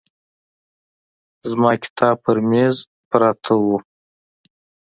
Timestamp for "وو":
3.63-3.77